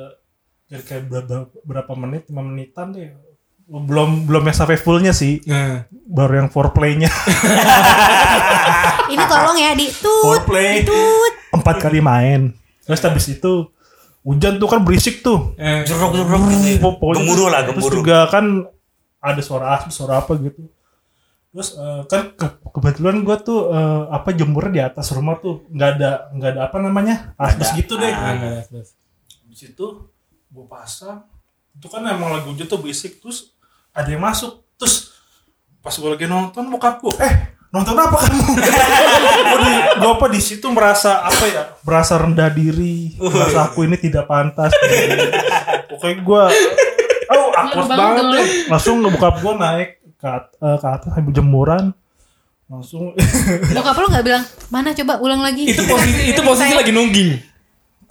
jadi 0.66 0.82
kayak 0.82 1.02
berapa, 1.06 1.34
berapa 1.62 1.92
menit 1.96 2.22
lima 2.26 2.42
menitan 2.42 2.90
deh 2.90 3.14
belum 3.64 4.26
belum 4.26 4.42
yang 4.44 4.56
sampai 4.56 4.76
fullnya 4.76 5.10
sih 5.10 5.42
Nah, 5.44 5.86
baru 6.04 6.40
yang 6.40 6.48
foreplaynya 6.48 7.10
Ini 9.06 9.22
tolong 9.24 9.54
ya 9.54 9.70
di 9.72 9.86
tut. 9.88 10.18
foreplay 10.20 10.82
Tut. 10.82 11.34
Empat 11.56 11.76
kali 11.78 11.98
main 11.98 12.52
terus 12.82 13.00
habis 13.00 13.26
itu 13.28 13.68
hujan 14.20 14.56
tuh 14.56 14.66
kan 14.66 14.80
berisik 14.80 15.20
tuh 15.20 15.54
eh, 15.56 15.82
Jeruk 15.82 16.10
jeruk 16.12 16.40
gitu. 16.44 16.66
ya. 16.66 16.78
Pokoknya 16.78 17.18
Gemuruh 17.20 17.48
lah, 17.48 17.60
terus 17.62 17.76
gemuruh. 17.80 17.94
juga 17.96 18.16
kan 18.26 18.44
ada 19.18 19.40
suara 19.40 19.66
asap 19.74 19.90
suara 19.92 20.14
apa 20.18 20.34
gitu 20.36 20.66
terus 21.48 21.72
eh, 21.72 22.02
kan 22.04 22.22
ke- 22.30 22.58
kebetulan 22.70 23.16
gue 23.18 23.36
tuh 23.40 23.70
eh, 23.70 24.02
apa 24.08 24.28
jemurnya 24.30 24.70
di 24.70 24.80
atas 24.84 25.08
rumah 25.10 25.36
tuh 25.36 25.64
nggak 25.68 25.90
ada 25.90 26.10
nggak 26.30 26.50
ada 26.52 26.60
apa 26.64 26.76
namanya 26.78 27.32
asbes 27.36 27.72
gitu 27.74 27.96
deh 27.96 28.10
Ah. 28.10 28.60
terus. 28.62 28.92
di 29.42 29.56
situ 29.56 29.86
gue 30.46 30.64
pasang 30.66 31.24
itu 31.72 31.86
kan 31.86 32.02
emang 32.02 32.28
lagu 32.30 32.50
hujan 32.50 32.64
tuh 32.64 32.76
berisik 32.76 33.18
terus 33.18 33.56
ada 33.90 34.04
yang 34.06 34.20
masuk 34.20 34.68
terus 34.74 35.16
pas 35.78 35.92
gue 35.92 36.08
lagi 36.08 36.26
nonton 36.26 36.66
bokap 36.66 36.98
gue 36.98 37.14
eh 37.20 37.55
nonton 37.76 37.92
apa 37.92 38.16
kamu? 38.16 38.52
Gue 40.00 40.10
apa 40.12 40.26
di 40.28 40.40
situ 40.40 40.66
merasa 40.72 41.20
apa 41.20 41.44
ya 41.44 41.62
merasa 41.84 42.16
rendah 42.16 42.48
diri. 42.48 43.12
Merasa 43.20 43.68
aku 43.68 43.84
ini 43.84 43.96
tidak 43.96 44.24
pantas. 44.24 44.72
Pokoknya 45.86 46.16
gue 46.20 46.44
oh 47.26 47.46
awkward 47.52 47.88
banget 47.90 48.24
deh 48.32 48.46
langsung 48.70 49.02
bokap 49.02 49.40
gue 49.40 49.52
naik 49.56 49.88
ke, 50.16 50.26
at- 50.26 50.54
eh, 50.56 50.76
ke 50.80 50.86
atas 50.86 51.10
sambil 51.12 51.32
jemuran. 51.32 51.84
Langsung. 52.66 53.14
Bokap 53.78 53.94
lu 53.94 54.06
gak 54.10 54.26
bilang, 54.26 54.42
mana 54.74 54.90
coba 54.90 55.22
ulang 55.22 55.38
lagi. 55.38 55.70
Itu 55.70 55.86
posisi 55.86 56.26
itu 56.34 56.40
posisi 56.42 56.74
lagi 56.74 56.90
nungging. 56.90 57.38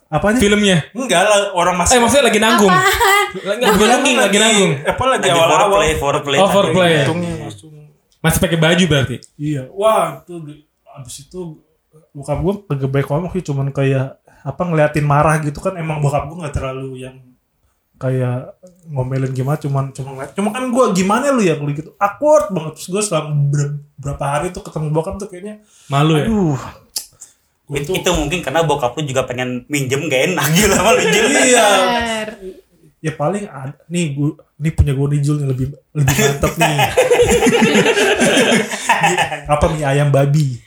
Apanya? 0.08 0.40
Filmnya. 0.40 0.78
enggak 0.96 1.28
lah 1.28 1.52
orang 1.52 1.76
Eh 1.76 1.80
masih 1.84 1.98
maksudnya 2.00 2.32
lagi 2.32 2.40
nanggung. 2.40 2.72
Lagi 2.72 3.68
bukan 3.68 3.88
nungging, 4.00 4.18
lagi 4.22 4.38
nanggung. 4.40 4.72
apa 4.80 5.04
lagi? 5.12 5.28
Lagi 5.28 5.36
awal-awal. 5.36 5.60
foreplay, 5.68 5.92
foreplay. 6.00 6.40
Oh, 6.40 6.48
foreplay. 6.48 6.94
Masih 8.26 8.42
pakai 8.42 8.58
baju 8.58 8.84
berarti. 8.86 9.16
Iya, 9.36 9.70
wah 9.70 10.20
itu 10.20 10.34
abis 10.96 11.16
itu 11.24 11.62
bokap 12.12 12.40
gue 12.40 12.54
kagak 12.66 12.90
baik 12.90 13.08
ngomong 13.08 13.32
sih 13.32 13.44
cuman 13.44 13.70
kayak 13.70 14.18
apa 14.42 14.62
ngeliatin 14.62 15.04
marah 15.04 15.38
gitu 15.40 15.60
kan 15.60 15.76
emang 15.76 16.00
bokap 16.00 16.26
gue 16.26 16.38
nggak 16.40 16.56
terlalu 16.56 17.02
yang 17.02 17.16
kayak 17.96 18.56
ngomelin 18.86 19.32
gimana 19.32 19.56
cuman 19.56 19.86
cuma 19.90 20.10
ngeliat 20.12 20.32
cuma 20.32 20.52
kan 20.52 20.68
gue 20.68 20.86
gimana 20.94 21.32
lu 21.32 21.40
ya 21.40 21.56
lu 21.56 21.72
gitu 21.72 21.96
awkward 21.96 22.52
banget 22.52 22.76
terus 22.76 22.88
gue 22.90 23.02
selama 23.02 23.32
ber- 23.48 23.80
berapa 23.96 24.26
hari 24.26 24.48
tuh 24.52 24.60
ketemu 24.62 24.92
bokap 24.92 25.16
tuh 25.16 25.28
kayaknya 25.28 25.64
Malu 25.88 26.16
ya. 26.16 26.28
aduh 26.28 26.60
Gua 27.66 27.76
It- 27.76 27.90
tuh- 27.90 27.98
itu 27.98 28.10
mungkin 28.14 28.40
karena 28.40 28.62
bokap 28.62 28.94
lu 28.94 29.02
juga 29.04 29.26
pengen 29.26 29.66
minjem 29.66 30.06
gak 30.06 30.22
enak 30.30 30.46
gitu 30.54 30.70
sama 30.70 30.92
lu. 30.94 31.02
Iya. 31.02 31.68
Ya 33.06 33.14
paling 33.14 33.46
ada 33.46 33.78
nih 33.86 34.18
gua 34.18 34.34
nih 34.58 34.72
punya 34.74 34.98
gue 34.98 35.08
nih 35.14 35.22
Jul 35.22 35.38
lebih 35.46 35.68
lebih 35.94 36.16
mantap 36.16 36.54
nih. 36.58 36.78
Apa 39.54 39.66
mie 39.70 39.86
ayam 39.86 40.10
babi? 40.10 40.58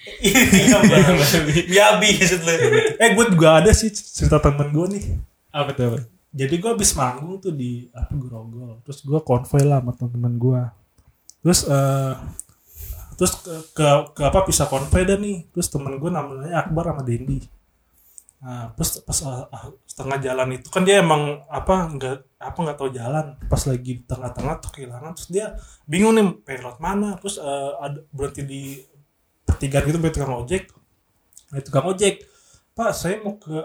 Maksud 1.18 2.40
lu. 2.46 2.78
Eh 3.00 3.10
gue 3.16 3.24
juga 3.34 3.48
ada 3.58 3.74
sih 3.74 3.90
cerita 3.90 4.38
temen 4.38 4.70
gue 4.70 4.86
nih. 4.94 5.04
Apa 5.50 5.74
tuh? 5.74 6.04
Jadi 6.30 6.54
gue 6.60 6.70
habis 6.70 6.92
manggung 6.94 7.40
tuh 7.40 7.50
di 7.50 7.88
apa 7.90 8.12
Grogol. 8.14 8.84
Terus 8.86 9.02
gue 9.02 9.20
konvoy 9.24 9.62
lah 9.64 9.80
sama 9.80 9.90
teman-teman 9.96 10.34
gue. 10.38 10.62
Terus 11.42 11.60
eh 11.66 12.14
terus 13.18 13.32
ke, 13.42 13.50
ke, 13.74 13.86
ke 14.14 14.22
apa 14.22 14.46
pisah 14.46 14.70
konvoy 14.70 15.02
dah 15.02 15.18
nih. 15.18 15.48
Terus 15.50 15.72
temen 15.72 15.96
gue 15.96 16.10
namanya 16.12 16.62
Akbar 16.62 16.92
sama 16.92 17.02
Dendi. 17.02 17.57
Nah, 18.38 18.70
terus 18.78 19.02
pas 19.02 19.18
ah, 19.26 19.46
setengah 19.82 20.18
jalan 20.22 20.48
itu 20.54 20.70
kan 20.70 20.86
dia 20.86 21.02
emang 21.02 21.42
apa 21.50 21.90
nggak 21.90 22.38
apa 22.38 22.58
nggak 22.58 22.76
tahu 22.78 22.90
jalan. 22.94 23.34
Pas 23.50 23.62
lagi 23.66 23.92
di 23.98 24.02
tengah-tengah 24.06 24.54
tuh 24.62 24.70
kehilangan. 24.70 25.12
Terus 25.18 25.28
dia 25.30 25.46
bingung 25.90 26.14
nih 26.14 26.26
pengen 26.46 26.78
mana. 26.78 27.18
Terus 27.18 27.42
eh, 27.42 27.70
ada 27.82 27.98
berhenti 28.14 28.42
di 28.46 28.62
pertigaan 29.42 29.84
gitu 29.90 29.98
berarti 29.98 30.16
tukang 30.22 30.38
ojek. 30.38 30.62
Nah, 31.50 31.60
tukang 31.64 31.86
ojek. 31.90 32.14
Pak, 32.78 32.94
saya 32.94 33.18
mau 33.18 33.34
ke 33.42 33.58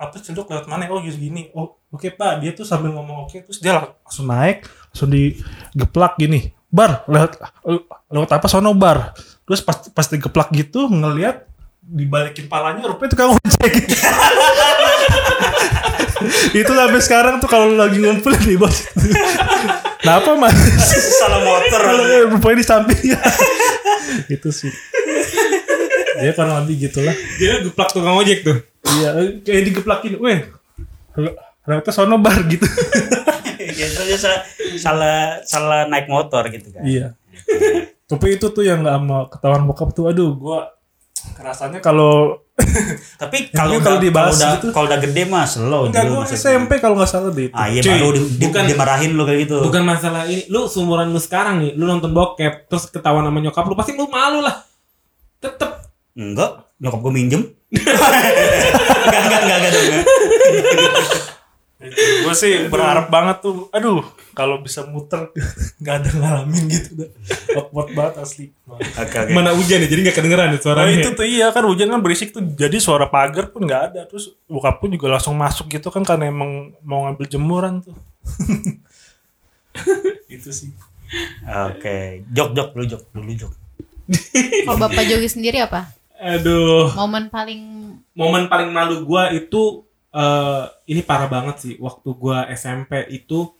apa 0.00 0.16
cendok 0.16 0.48
lewat 0.48 0.64
mana 0.64 0.88
oh 0.88 1.04
gini 1.04 1.52
oh 1.52 1.76
oke 1.92 2.08
pak 2.16 2.40
dia 2.40 2.56
tuh 2.56 2.64
sambil 2.64 2.88
ngomong 2.96 3.28
oke 3.28 3.36
terus 3.44 3.60
dia 3.60 3.76
lang- 3.76 3.92
langsung 4.00 4.32
naik 4.32 4.64
langsung 4.88 5.12
digeplak 5.12 6.16
gini 6.16 6.56
bar 6.72 7.04
lewat 7.04 7.36
lewat 8.08 8.30
apa 8.32 8.48
sono 8.48 8.72
bar 8.72 9.12
terus 9.44 9.60
pas 9.60 9.76
pas 9.92 10.08
digeplak 10.08 10.48
gitu 10.56 10.88
ngelihat 10.88 11.49
dibalikin 11.90 12.46
palanya 12.46 12.86
rupanya 12.86 13.10
tukang 13.10 13.30
ojek 13.34 13.72
itu 16.60 16.70
sampai 16.70 17.00
sekarang 17.02 17.34
tuh 17.42 17.48
kalau 17.50 17.74
lagi 17.74 17.98
ngumpul 17.98 18.30
di 18.36 18.54
bos 18.54 18.86
kenapa 19.98 20.38
mas 20.38 20.54
Salah 21.18 21.42
motor. 21.42 21.80
rupanya 22.30 22.56
di 22.56 22.66
sampingnya 22.66 23.18
itu 24.34 24.48
sih 24.48 24.70
ya 26.20 26.30
kan 26.36 26.46
lebih 26.62 26.88
gitulah 26.88 27.16
Dia 27.40 27.64
geplak 27.64 27.90
tukang 27.90 28.12
ojek 28.20 28.44
tuh. 28.44 28.60
Iya, 28.80 29.40
kayak 29.40 29.62
digeplakin, 29.72 30.20
weh. 30.20 30.40
Ternyata 31.64 31.90
sono 31.92 32.20
bar 32.20 32.44
gitu. 32.44 32.64
Ya, 33.60 33.86
itu 33.86 34.02
dia 34.04 34.18
salah, 34.18 34.40
salah 34.76 35.18
salah 35.46 35.80
naik 35.88 36.04
motor 36.10 36.44
gitu 36.48 36.68
kan. 36.74 36.82
iya. 36.84 37.16
Tapi 38.04 38.36
itu 38.36 38.52
tuh 38.52 38.60
yang 38.60 38.84
nggak 38.84 38.98
mau 39.00 39.24
ketahuan 39.28 39.64
bokap 39.64 39.92
tuh, 39.92 40.10
aduh, 40.10 40.36
gua 40.36 40.68
rasanya 41.36 41.78
kalau 41.80 42.38
Tapi 43.16 43.48
kalau 43.50 43.80
kalau 43.80 43.80
kalau 43.80 43.98
dibahas 43.98 44.36
udah 44.36 44.52
gitu. 44.56 44.68
kalau 44.70 44.84
udah 44.84 45.00
gede 45.00 45.22
mah 45.24 45.44
slow 45.44 45.88
enggak 45.88 46.04
maksudnya. 46.06 46.36
SMP 46.36 46.76
kalau 46.76 46.94
nggak 46.94 47.08
salah 47.08 47.32
deh 47.32 47.48
itu. 47.48 47.56
Ah 47.56 47.66
iya 47.66 47.80
Cuy, 47.80 47.92
baru 47.94 48.08
di, 48.12 48.20
di- 48.20 48.44
bukan- 48.44 48.68
dimarahin 48.68 49.10
lu 49.16 49.22
kayak 49.24 49.40
gitu. 49.44 49.56
Bukan 49.62 49.82
masalah 49.82 50.22
ini, 50.24 50.44
lu 50.46 50.68
seumuran 50.68 51.08
lu 51.08 51.16
sekarang 51.16 51.56
nih, 51.58 51.72
lu 51.72 51.88
nonton 51.88 52.12
bokep, 52.12 52.68
terus 52.68 52.84
ketahuan 52.86 53.24
sama 53.24 53.40
nyokap 53.40 53.64
lu, 53.64 53.72
pasti 53.72 53.96
lu 53.96 54.04
malu 54.06 54.44
lah. 54.44 54.60
Tetep. 55.40 55.88
Enggak, 56.12 56.68
nyokap 56.76 57.00
gue 57.00 57.12
minjem. 57.12 57.42
enggak, 57.72 59.20
enggak, 59.24 59.40
enggak, 59.40 59.72
enggak, 59.72 59.72
Gue 61.92 62.34
sih 62.34 62.66
berharap 62.66 63.10
banget 63.10 63.42
tuh, 63.42 63.66
aduh, 63.70 64.00
kalau 64.32 64.58
bisa 64.58 64.86
muter 64.86 65.28
nggak 65.82 65.94
ada 66.00 66.10
ngalamin 66.14 66.64
gitu 66.66 66.90
dah. 67.02 67.10
Awkward 67.58 67.90
banget 67.92 68.14
asli. 68.18 68.46
Oke, 68.64 68.86
oke. 68.96 69.18
Mana 69.30 69.50
hujan 69.52 69.82
ya, 69.82 69.88
jadi 69.90 70.00
gak 70.08 70.16
kedengeran 70.22 70.50
ya 70.50 70.52
Nah 70.52 70.62
suaranya. 70.62 70.94
itu 71.02 71.10
tuh 71.10 71.26
iya 71.26 71.46
kan 71.50 71.64
hujan 71.66 71.88
kan 71.88 72.00
berisik 72.00 72.30
tuh 72.30 72.42
jadi 72.42 72.76
suara 72.78 73.06
pagar 73.06 73.50
pun 73.50 73.66
nggak 73.66 73.82
ada 73.90 74.00
terus 74.06 74.30
bokap 74.46 74.78
pun 74.78 74.88
juga 74.88 75.10
langsung 75.10 75.34
masuk 75.34 75.66
gitu 75.66 75.90
kan 75.90 76.06
karena 76.06 76.30
emang 76.30 76.70
mau 76.80 77.04
ngambil 77.04 77.26
jemuran 77.26 77.82
tuh 77.82 77.96
itu 80.30 80.50
sih 80.50 80.70
Oke, 81.66 82.22
jok 82.30 82.54
jok 82.54 82.68
dulu 82.70 82.84
jok 82.86 83.02
dulu 83.10 83.32
jok. 83.34 83.52
Kalau 84.62 84.78
Bapak 84.78 85.02
Jogi 85.10 85.26
sendiri 85.26 85.58
apa? 85.58 85.90
Aduh. 86.14 86.86
Momen 86.94 87.26
paling 87.26 87.62
momen 88.14 88.46
paling 88.46 88.70
malu 88.70 89.02
gua 89.02 89.34
itu 89.34 89.82
eh 90.10 90.64
ini 90.90 91.00
parah 91.06 91.30
banget 91.30 91.56
sih. 91.62 91.74
Waktu 91.78 92.08
gua 92.18 92.46
SMP 92.50 93.06
itu 93.14 93.54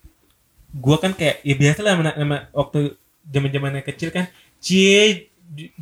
gua 0.75 0.99
kan 0.99 1.15
kayak 1.15 1.43
ya 1.47 1.55
biasa 1.55 1.81
lah 1.83 1.95
waktu 2.55 2.95
zaman 3.27 3.51
zamannya 3.51 3.83
kecil 3.87 4.11
kan 4.11 4.27
cie 4.63 5.31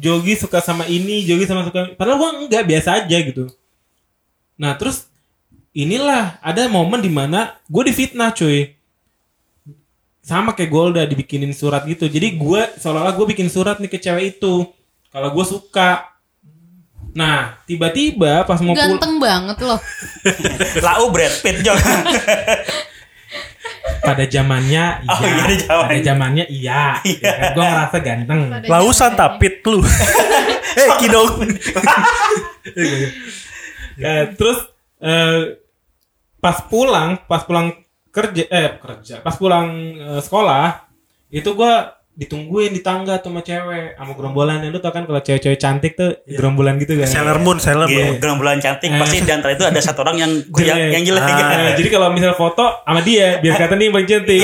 Jogi 0.01 0.33
suka 0.33 0.65
sama 0.65 0.89
ini 0.89 1.29
Jogi 1.29 1.45
sama 1.45 1.65
suka 1.69 1.93
padahal 1.93 2.17
gua 2.17 2.31
enggak 2.41 2.65
biasa 2.65 3.05
aja 3.05 3.17
gitu. 3.21 3.49
Nah 4.57 4.75
terus 4.77 5.09
inilah 5.79 6.43
ada 6.43 6.67
momen 6.67 6.99
di 6.99 7.07
mana 7.13 7.55
gue 7.71 7.83
difitnah 7.87 8.35
cuy. 8.35 8.75
Sama 10.19 10.53
kayak 10.53 10.75
Golda 10.75 11.03
dibikinin 11.07 11.55
surat 11.55 11.87
gitu. 11.87 12.11
Jadi 12.11 12.37
gue 12.37 12.61
seolah-olah 12.77 13.15
gue 13.17 13.27
bikin 13.33 13.49
surat 13.49 13.79
nih 13.81 13.89
ke 13.89 13.97
cewek 14.03 14.37
itu. 14.37 14.67
Kalau 15.09 15.29
gue 15.33 15.45
suka 15.47 16.18
nah 17.17 17.57
tiba-tiba 17.65 18.45
pas 18.45 18.61
mau 18.61 18.77
pulang 18.77 18.97
ganteng 18.97 19.15
banget 19.19 19.57
loh. 19.65 19.81
Lau 20.87 21.09
Brad 21.11 21.35
Pitt 21.41 21.65
jok. 21.65 21.79
pada 23.99 24.25
zamannya 24.25 25.05
iya, 25.05 25.13
Oh, 25.13 25.21
iya, 25.21 25.45
di 25.45 25.57
zamannya. 25.61 25.89
pada 25.89 26.01
zamannya 26.01 26.45
iya, 26.49 26.83
ya 27.05 27.33
kan? 27.35 27.53
gue 27.57 27.65
ngerasa 27.65 27.97
ganteng. 28.01 28.41
Pada 28.49 28.67
lausan 28.69 29.13
zamannya. 29.13 29.21
tapit 29.21 29.55
lu 29.67 29.81
eh 30.81 30.89
kidong 31.01 31.31
Eh, 33.99 34.25
terus 34.39 34.63
eh, 35.03 35.59
pas 36.39 36.57
pulang, 36.71 37.19
pas 37.27 37.43
pulang 37.43 37.75
kerja, 38.15 38.47
eh 38.47 38.79
kerja, 38.79 39.19
pas 39.27 39.35
pulang 39.35 39.67
eh, 39.99 40.21
sekolah 40.23 40.87
itu 41.35 41.51
gue 41.51 41.75
ditungguin 42.19 42.75
di 42.75 42.83
tangga 42.83 43.17
tuh 43.17 43.31
sama 43.31 43.41
cewek, 43.41 43.95
sama 43.95 44.11
gerombolan. 44.13 44.59
Lu 44.67 44.77
tau 44.77 44.91
kan 44.91 45.07
kalau 45.07 45.23
cewek-cewek 45.23 45.55
cantik 45.55 45.95
tuh 45.95 46.19
gerombolan 46.27 46.75
gitu 46.77 46.99
kan? 46.99 47.07
Sailor 47.07 47.39
Moon 47.39 47.57
Sailor 47.57 47.87
Iya, 47.87 47.95
Moon 48.05 48.19
gerombolan 48.19 48.59
cantik 48.59 48.91
Eh. 48.91 48.99
pasti 48.99 49.23
di 49.23 49.31
antara 49.31 49.55
itu 49.55 49.63
ada 49.63 49.79
satu 49.79 50.03
orang 50.03 50.19
yang 50.19 50.33
yang, 50.59 50.75
Jelek. 50.75 50.91
yang 50.91 51.03
jelek. 51.07 51.23
Ah, 51.23 51.73
jadi 51.73 51.89
kalau 51.89 52.11
misal 52.11 52.35
foto 52.35 52.83
sama 52.83 53.01
dia 53.01 53.39
biar 53.39 53.55
kelihatan 53.55 53.77
dia 53.77 53.87
yang 53.87 53.95
paling 53.95 54.09
cantik. 54.09 54.41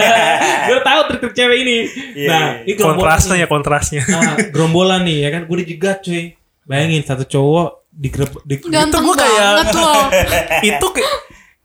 gue 0.66 0.78
tahu 0.80 1.00
trik-trik 1.06 1.34
cewek 1.34 1.58
ini. 1.60 1.76
Iya, 2.14 2.28
nah, 2.28 2.46
iya. 2.58 2.64
ini 2.64 2.80
kontrasnya 2.80 3.34
nih. 3.34 3.38
ya 3.38 3.46
kontrasnya 3.46 4.02
Ah, 4.08 4.34
gerombolan 4.48 5.00
nih 5.02 5.16
ya 5.20 5.28
kan 5.30 5.42
gue 5.44 5.56
dijegat 5.60 6.00
cuy 6.00 6.32
bayangin 6.64 7.02
satu 7.02 7.22
cowok 7.22 7.68
digrep 7.92 8.32
di 8.42 8.56
Ganteng 8.64 9.04
gua 9.04 9.12
kayak- 9.14 9.68
itu 10.70 10.86
kayak 10.88 11.14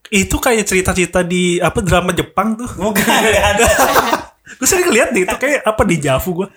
itu 0.10 0.36
kayak 0.36 0.64
cerita-cerita 0.66 1.20
di 1.22 1.56
apa 1.58 1.80
drama 1.80 2.12
Jepang 2.12 2.56
tuh 2.56 2.68
Bukan 2.68 3.00
ada. 3.32 3.64
Gue 4.56 4.68
sering 4.68 4.88
lihat 4.88 5.12
deh 5.12 5.28
itu 5.28 5.36
kayak 5.36 5.62
apa 5.68 5.82
di 5.84 5.96
Javu 6.00 6.44
gue 6.44 6.48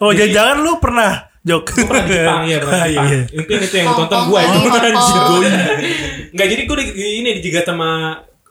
oh 0.00 0.10
jangan-jangan 0.16 0.56
lu 0.64 0.80
pernah 0.80 1.28
jok? 1.44 1.76
Pernah 1.76 2.04
di 2.08 2.12
Jepang 2.16 2.42
iya 2.48 2.56
pernah 2.56 2.80
di 2.88 2.94
Jepang. 2.96 3.04
Iya. 3.04 3.20
mungkin 3.36 3.56
itu 3.60 3.76
yang 3.76 3.88
tonton 3.92 4.20
gue 4.24 4.40
kali, 4.40 4.48
Hongkong. 4.48 5.42
nggak 6.32 6.46
jadi 6.48 6.62
gue 6.64 6.76
di, 6.80 6.84
ini 7.20 7.30
dijegat 7.36 7.64
sama 7.68 7.90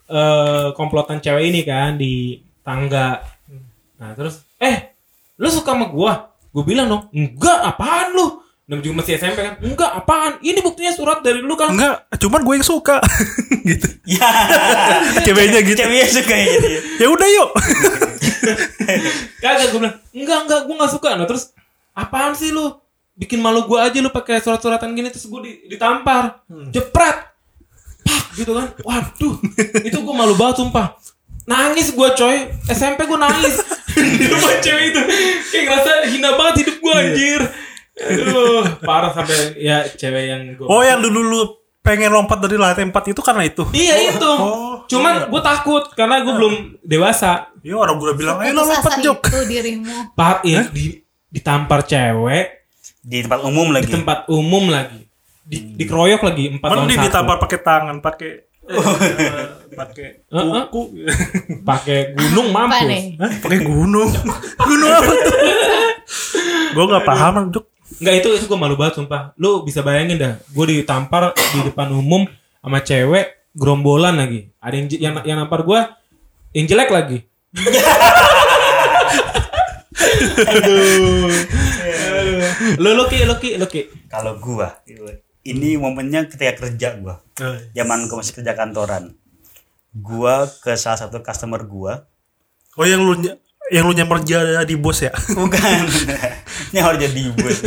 eh, 0.06 0.68
komplotan 0.78 1.18
cewek 1.18 1.44
ini 1.50 1.62
kan 1.66 1.98
di 1.98 2.38
tangga. 2.62 3.26
Nah 3.98 4.14
terus 4.14 4.46
eh 4.62 4.94
lu 5.42 5.50
suka 5.50 5.74
sama 5.74 5.90
gue 5.90 6.14
gue 6.54 6.64
bilang 6.64 6.86
dong 6.86 7.04
enggak 7.10 7.60
apaan 7.66 8.14
lu 8.14 8.43
dan 8.64 8.80
juga 8.80 8.96
masih 9.00 9.14
SMP 9.18 9.40
kan? 9.40 9.56
Enggak 9.60 9.92
apaan? 9.94 10.40
Ini 10.40 10.60
buktinya 10.60 10.90
surat 10.90 11.20
dari 11.20 11.40
lu 11.40 11.52
kan 11.54 11.70
enggak 11.70 12.08
cuman 12.16 12.42
gue 12.42 12.54
yang 12.56 12.68
suka. 12.68 12.98
Gitu. 13.64 13.88
Ya. 14.04 14.28
ceweknya 15.26 15.64
gitu. 15.64 15.80
Ceweknya 15.80 16.08
suka 16.10 16.28
kayak 16.28 16.48
gitu. 16.50 16.68
ya. 16.68 16.80
ya 17.00 17.08
udah 17.08 17.28
yuk. 17.30 17.50
Kagak 19.42 19.68
gue 19.72 19.80
bilang 19.80 19.96
enggak 20.12 20.40
enggak 20.44 20.60
gue 20.64 20.76
nggak 20.76 20.92
suka. 20.92 21.10
Nah 21.16 21.26
terus 21.26 21.52
apaan 21.92 22.36
sih 22.36 22.52
lu? 22.52 22.76
Bikin 23.14 23.40
malu 23.40 23.64
gue 23.64 23.78
aja 23.78 23.96
lu 23.96 24.10
pakai 24.10 24.40
surat-suratan 24.40 24.92
gini. 24.92 25.08
Terus 25.08 25.28
gue 25.28 25.40
di- 25.44 25.60
ditampar, 25.70 26.44
jepret, 26.72 27.18
pak 28.02 28.24
gitu 28.36 28.52
kan. 28.52 28.68
Waduh. 28.82 29.36
Itu 29.80 29.98
gue 30.02 30.16
malu 30.16 30.34
banget 30.34 30.60
sumpah. 30.60 30.98
Nangis 31.44 31.92
gue 31.92 32.10
coy. 32.10 32.38
SMP 32.68 33.06
gue 33.06 33.16
nangis. 33.16 33.64
Di 33.94 34.26
rumah 34.28 34.60
cewek 34.60 34.84
itu. 34.92 35.02
Kayak 35.52 35.64
ngerasa 35.70 35.92
hina 36.10 36.30
banget 36.34 36.56
hidup 36.66 36.78
gue 36.80 36.94
anjir. 36.94 37.42
Aduh 37.94 38.82
parah 38.82 39.14
sampai 39.14 39.54
ya 39.62 39.86
cewek 39.86 40.24
yang 40.26 40.42
gue 40.58 40.66
oh 40.66 40.82
yang 40.82 40.98
dulu 40.98 41.22
lu 41.22 41.42
pengen 41.84 42.10
lompat 42.16 42.40
dari 42.40 42.56
lantai 42.56 42.88
empat 42.88 43.12
itu 43.12 43.20
karena 43.20 43.44
itu? 43.44 43.68
Iya 43.76 44.16
itu. 44.16 44.32
Oh, 44.40 44.88
Cuman 44.88 45.28
gue 45.28 45.42
takut 45.44 45.84
karena 45.94 46.24
gue 46.24 46.32
belum 46.32 46.54
dewasa. 46.80 47.52
ya 47.60 47.76
orang 47.76 48.00
gue 48.00 48.16
bilang 48.16 48.40
ayo 48.40 48.56
lo 48.56 48.64
lompat 48.64 49.04
jok. 49.04 49.20
itu 49.28 49.40
dirimu. 49.52 50.16
Pak 50.16 50.48
ya, 50.48 50.64
di 50.72 51.04
ditampar 51.28 51.84
cewek. 51.84 52.72
Di 53.04 53.28
tempat 53.28 53.44
umum 53.44 53.68
di 53.68 53.76
lagi. 53.76 53.92
tempat 53.92 54.20
umum 54.32 54.72
lagi. 54.72 55.04
Di, 55.44 55.76
dikeroyok 55.76 56.22
lagi 56.24 56.44
empat 56.56 56.68
lawan 56.72 56.88
dia 56.88 56.96
satu. 56.96 57.06
ditampar 57.12 57.36
pakai 57.44 57.60
tangan 57.60 57.98
pakai 58.00 58.32
eh, 58.64 59.48
pakai 59.76 60.08
Heeh. 60.32 60.64
kuku. 60.72 60.82
Pakai 61.68 62.16
gunung 62.16 62.48
mampus. 62.56 63.20
Pakai 63.44 63.60
gunung. 63.60 64.08
Gunung 64.72 64.92
apa 64.92 65.12
tuh? 65.12 65.36
Gue 66.74 66.86
nggak 66.88 67.04
paham 67.04 67.52
jok 67.52 67.73
Enggak 68.00 68.16
itu 68.24 68.28
itu 68.40 68.46
gue 68.50 68.60
malu 68.60 68.76
banget 68.80 69.02
sumpah. 69.02 69.36
Lu 69.38 69.62
bisa 69.62 69.84
bayangin 69.86 70.18
dah, 70.18 70.34
gue 70.40 70.66
ditampar 70.70 71.36
di 71.36 71.60
depan 71.66 71.92
umum 71.94 72.26
sama 72.64 72.80
cewek 72.82 73.54
gerombolan 73.54 74.18
lagi. 74.18 74.50
Ada 74.58 74.76
yang 74.78 74.88
yang, 74.98 75.14
yang 75.28 75.38
nampar 75.46 75.62
gue 75.62 75.80
yang 76.54 76.66
jelek 76.70 76.90
lagi. 76.94 77.18
Aduh. 80.34 81.30
Lu 82.80 82.90
lu 82.96 83.04
ki 83.10 83.26
lu 83.26 83.36
ki 83.38 83.50
lu 83.60 83.66
ki. 83.70 83.82
Kalau 84.10 84.38
gua 84.40 84.82
ini 85.44 85.76
momennya 85.76 86.30
ketika 86.32 86.66
kerja 86.66 86.98
gua. 86.98 87.20
Oh, 87.42 87.58
Zaman 87.76 88.08
gua 88.08 88.24
masih 88.24 88.34
kerja 88.40 88.54
kantoran. 88.56 89.14
Gua 89.94 90.48
ke 90.62 90.74
salah 90.80 90.98
satu 90.98 91.22
customer 91.22 91.62
gua. 91.66 92.08
Oh 92.78 92.86
yang 92.88 93.06
lu 93.06 93.14
yang 93.70 93.86
lu 93.86 93.94
nyamper 93.94 94.24
jadi 94.26 94.76
bos 94.78 95.02
ya? 95.04 95.14
Bukan. 95.38 95.84
ini 96.74 96.82
harus 96.82 97.00
jadi 97.06 97.22
bos. 97.38 97.58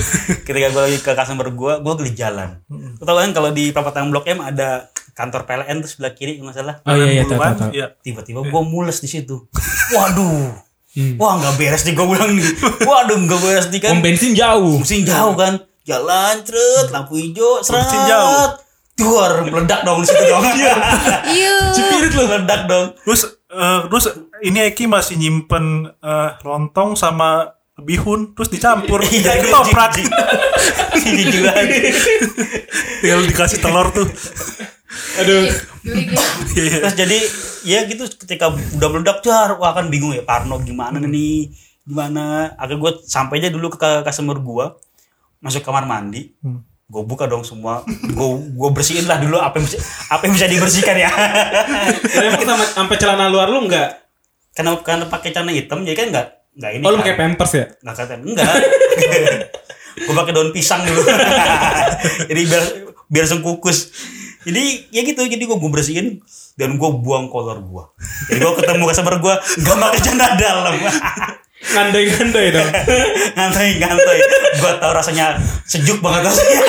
Ketika 0.42 0.68
gua 0.74 0.82
lagi 0.90 0.98
ke 0.98 1.10
customer 1.14 1.46
gua, 1.54 1.78
gua 1.78 1.94
beli 1.94 2.10
jalan. 2.10 2.58
Lu 2.66 3.04
tahu 3.06 3.16
kan 3.22 3.30
kalau 3.30 3.54
di 3.54 3.70
perapatan 3.70 4.10
Blok 4.10 4.26
M 4.26 4.42
ada 4.42 4.90
kantor 5.14 5.46
PLN 5.46 5.80
tuh 5.80 5.90
sebelah 5.94 6.12
kiri 6.12 6.42
salah. 6.50 6.82
Oh 6.82 6.92
iya 6.98 7.22
iya 7.22 7.24
tahu. 7.24 7.38
tahu. 7.38 7.70
Iya. 7.70 7.86
Tiba-tiba 8.02 8.42
gua 8.50 8.66
mules 8.66 8.98
di 8.98 9.06
situ. 9.06 9.46
Waduh. 9.94 10.66
Hmm. 10.96 11.14
Wah 11.20 11.38
nggak 11.38 11.54
beres 11.54 11.86
nih 11.86 11.94
gua 11.94 12.06
bilang 12.10 12.34
nih. 12.34 12.50
Waduh 12.82 13.16
nggak 13.22 13.40
beres 13.40 13.66
nih 13.70 13.80
kan. 13.80 13.90
Pom 13.94 14.02
bensin 14.02 14.32
jauh. 14.34 14.76
Mesin 14.82 15.06
jauh 15.06 15.38
kan. 15.38 15.62
Jalan 15.86 16.42
ceret, 16.42 16.90
lampu 16.90 17.14
hijau, 17.14 17.62
seret. 17.62 17.86
Mesin 17.86 18.02
jauh. 18.10 18.58
Duar, 18.96 19.44
meledak 19.44 19.84
dong 19.86 20.02
di 20.02 20.08
situ 20.08 20.24
dong. 20.26 20.42
Iya. 21.36 21.54
Cipirit 21.70 22.12
lu. 22.16 22.26
meledak 22.26 22.66
dong. 22.66 22.86
Terus 23.06 23.22
eh, 23.54 23.80
terus 23.86 24.04
ini 24.42 24.58
Eki 24.72 24.90
masih 24.90 25.14
nyimpen 25.20 25.86
eh, 25.86 26.30
lontong 26.42 26.98
sama 26.98 27.54
bihun 27.76 28.32
terus 28.32 28.48
dicampur 28.48 29.04
Iya, 29.12 29.36
jadi 29.36 29.40
ketoprak 29.44 29.92
Jijik 30.96 31.44
banget. 31.44 31.92
tinggal 33.04 33.20
dikasih 33.28 33.58
telur 33.60 33.88
tuh 33.92 34.08
Aduh. 35.20 35.44
Iya. 36.56 36.80
Terus 36.80 36.96
jadi 36.96 37.18
ya 37.68 37.84
gitu 37.84 38.08
ketika 38.16 38.48
udah 38.48 38.88
meledak 38.88 39.20
jar, 39.20 39.60
wah 39.60 39.76
kan 39.76 39.92
bingung 39.92 40.16
ya 40.16 40.24
Parno 40.24 40.56
gimana 40.64 40.96
nih, 41.04 41.52
gimana? 41.84 42.56
Akhirnya 42.56 42.80
gue 42.80 42.92
sampai 43.04 43.44
aja 43.44 43.52
dulu 43.52 43.68
ke 43.68 43.76
ke 43.76 43.90
customer 44.08 44.40
gue, 44.40 44.66
masuk 45.44 45.60
kamar 45.68 45.84
mandi, 45.84 46.32
gue 46.88 47.02
buka 47.04 47.28
dong 47.28 47.44
semua, 47.44 47.84
gue 47.84 48.28
gue 48.56 48.70
bersihin 48.72 49.04
lah 49.04 49.20
dulu 49.20 49.36
apa 49.36 49.60
yang 49.60 49.68
bisa, 49.68 49.78
apa 50.08 50.22
yang 50.24 50.32
bisa 50.32 50.48
dibersihkan 50.48 50.96
ya. 50.96 51.12
Sama 52.40 52.64
sampai 52.64 52.96
celana 52.96 53.28
luar 53.28 53.52
lu 53.52 53.68
enggak? 53.68 54.06
karena 54.56 54.72
karena 54.80 55.04
pakai 55.04 55.36
celana 55.36 55.52
hitam 55.52 55.84
jadi 55.84 55.92
kan 55.92 56.08
nggak 56.08 56.26
nggak 56.56 56.70
ini. 56.80 56.84
Oh 56.84 56.90
lu 56.90 56.96
kan. 56.98 57.02
pakai 57.04 57.16
pampers 57.20 57.52
ya? 57.52 57.64
nggak 57.84 57.94
kata 57.94 58.14
enggak. 58.16 58.48
gue 60.06 60.14
pakai 60.16 60.32
daun 60.32 60.50
pisang 60.52 60.82
dulu. 60.84 61.00
jadi 62.32 62.40
biar 62.48 62.64
biar 63.12 63.24
langsung 63.28 63.44
kukus. 63.44 63.92
Jadi 64.46 64.94
ya 64.94 65.02
gitu, 65.02 65.26
jadi 65.26 65.42
gue 65.42 65.56
gue 65.58 65.70
bersihin 65.70 66.22
dan 66.54 66.78
gue 66.78 66.90
buang 67.02 67.28
kolor 67.28 67.60
gue. 67.60 67.84
Jadi 68.32 68.38
gue 68.40 68.54
ketemu 68.62 68.82
customer 68.88 69.14
gue 69.20 69.34
nggak 69.36 69.76
pakai 69.76 70.00
celana 70.00 70.28
dalam. 70.40 70.74
Ngandai-ngandai 71.66 72.46
dong. 72.52 72.68
ngantai 73.36 73.70
ngantai. 73.80 74.18
Gue 74.60 74.72
tau 74.78 74.92
rasanya 74.94 75.40
sejuk 75.66 75.98
banget 75.98 76.30
rasanya. 76.30 76.62